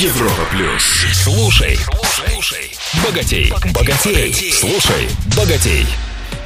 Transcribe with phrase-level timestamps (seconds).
[0.00, 0.84] Европа плюс.
[1.12, 1.76] Слушай,
[2.12, 2.72] слушай,
[3.04, 5.86] богатей, богатей, слушай, богатей.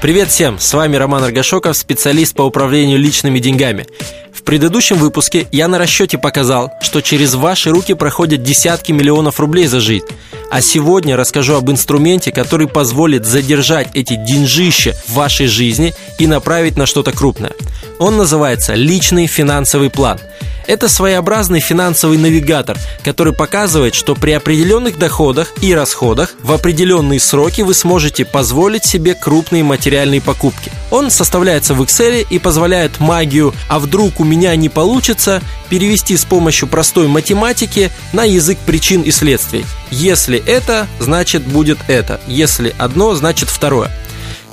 [0.00, 3.86] Привет всем, с вами Роман Аргашоков, специалист по управлению личными деньгами.
[4.32, 9.66] В предыдущем выпуске я на расчете показал, что через ваши руки проходят десятки миллионов рублей
[9.66, 10.06] за жизнь.
[10.50, 16.78] А сегодня расскажу об инструменте, который позволит задержать эти деньжища в вашей жизни и направить
[16.78, 17.52] на что-то крупное.
[17.98, 20.18] Он называется «Личный финансовый план».
[20.66, 27.60] Это своеобразный финансовый навигатор, который показывает, что при определенных доходах и расходах в определенные сроки
[27.60, 30.72] вы сможете позволить себе крупные материальные покупки.
[30.90, 36.24] Он составляется в Excel и позволяет магию «а вдруг у меня не получится» перевести с
[36.24, 39.64] помощью простой математики на язык причин и следствий.
[39.90, 42.20] Если это, значит будет это.
[42.26, 43.90] Если одно, значит второе.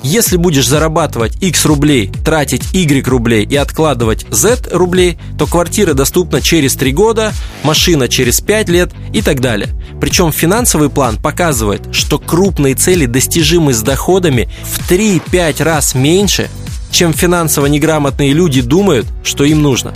[0.02, 6.40] Если будешь зарабатывать X рублей, тратить Y рублей и откладывать Z рублей, то квартира доступна
[6.40, 9.68] через 3 года, машина через 5 лет и так далее.
[10.00, 16.50] Причем финансовый план показывает, что крупные цели достижимы с доходами в 3-5 раз меньше,
[16.90, 19.94] чем финансово неграмотные люди думают, что им нужно.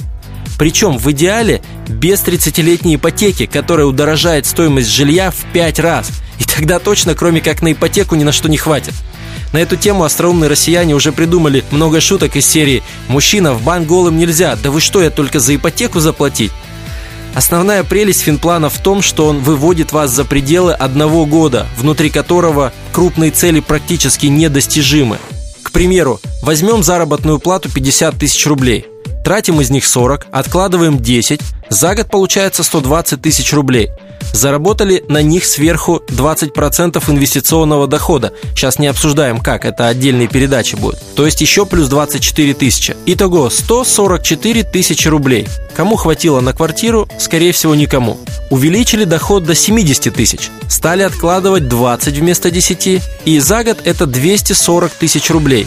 [0.57, 6.11] Причем в идеале без 30-летней ипотеки, которая удорожает стоимость жилья в 5 раз.
[6.39, 8.95] И тогда точно, кроме как на ипотеку, ни на что не хватит.
[9.57, 14.19] На эту тему остроумные россияне уже придумали много шуток из серии «Мужчина, в банк голым
[14.19, 16.53] нельзя, да вы что, я только за ипотеку заплатить?»
[17.35, 22.71] Основная прелесть финплана в том, что он выводит вас за пределы одного года, внутри которого
[22.93, 25.17] крупные цели практически недостижимы.
[25.63, 28.85] К примеру, возьмем заработную плату 50 тысяч рублей.
[29.25, 33.89] Тратим из них 40, откладываем 10, за год получается 120 тысяч рублей–
[34.37, 38.33] заработали на них сверху 20% инвестиционного дохода.
[38.55, 41.01] Сейчас не обсуждаем как, это отдельные передачи будут.
[41.15, 42.97] То есть еще плюс 24 тысячи.
[43.07, 45.48] Итого 144 тысячи рублей.
[45.75, 47.09] Кому хватило на квартиру?
[47.19, 48.19] Скорее всего никому.
[48.51, 50.51] Увеличили доход до 70 тысяч.
[50.69, 53.03] Стали откладывать 20 вместо 10.
[53.25, 55.67] И за год это 240 тысяч рублей.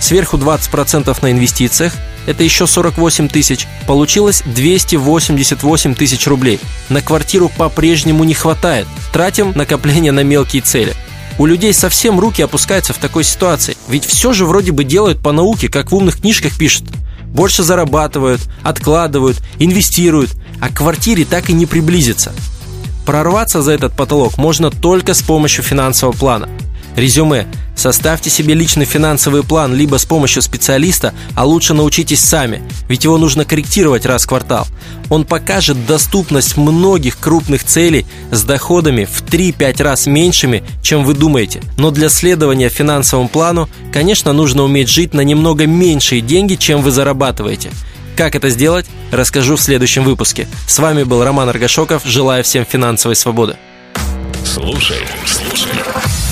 [0.00, 1.94] Сверху 20% на инвестициях,
[2.26, 3.66] это еще 48 тысяч.
[3.86, 6.60] Получилось 288 тысяч рублей.
[6.88, 8.86] На квартиру по-прежнему не хватает.
[9.12, 10.94] Тратим накопление на мелкие цели.
[11.38, 13.76] У людей совсем руки опускаются в такой ситуации.
[13.88, 16.84] Ведь все же вроде бы делают по науке, как в умных книжках пишут.
[17.26, 20.30] Больше зарабатывают, откладывают, инвестируют,
[20.60, 22.32] а к квартире так и не приблизиться.
[23.06, 26.48] Прорваться за этот потолок можно только с помощью финансового плана–
[26.98, 27.46] Резюме.
[27.76, 33.18] Составьте себе личный финансовый план либо с помощью специалиста, а лучше научитесь сами, ведь его
[33.18, 34.66] нужно корректировать раз в квартал.
[35.08, 41.62] Он покажет доступность многих крупных целей с доходами в 3-5 раз меньшими, чем вы думаете.
[41.76, 46.90] Но для следования финансовому плану, конечно, нужно уметь жить на немного меньшие деньги, чем вы
[46.90, 47.70] зарабатываете.
[48.16, 50.48] Как это сделать, расскажу в следующем выпуске.
[50.66, 52.02] С вами был Роман Аргашоков.
[52.04, 53.56] Желаю всем финансовой свободы.
[54.44, 55.70] Слушай, слушай.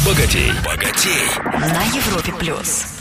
[0.07, 0.53] Богатей.
[0.65, 1.21] Богатей.
[1.43, 2.96] На Европе плюс.